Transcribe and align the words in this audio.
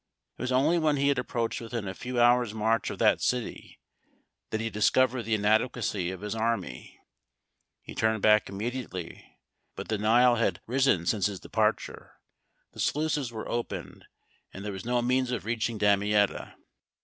It 0.35 0.41
was 0.41 0.51
only 0.51 0.79
when 0.79 0.97
he 0.97 1.09
had 1.09 1.19
approached 1.19 1.61
within 1.61 1.87
a 1.87 1.93
few 1.93 2.19
hours' 2.19 2.55
march 2.55 2.89
of 2.89 2.97
that 2.97 3.21
city 3.21 3.79
that 4.49 4.59
he 4.59 4.71
discovered 4.71 5.21
the 5.25 5.35
inadequacy 5.35 6.09
of 6.09 6.21
his 6.21 6.33
army. 6.33 6.99
He 7.83 7.93
turned 7.93 8.23
back 8.23 8.49
immediately; 8.49 9.37
but 9.75 9.89
the 9.89 9.99
Nile 9.99 10.37
had 10.37 10.59
risen 10.65 11.05
since 11.05 11.27
his 11.27 11.39
departure; 11.39 12.13
the 12.71 12.79
sluices 12.79 13.31
were 13.31 13.47
opened, 13.47 14.07
and 14.51 14.65
there 14.65 14.73
was 14.73 14.85
no 14.85 15.03
means 15.03 15.29
of 15.29 15.45
reaching 15.45 15.77
Damietta. 15.77 16.55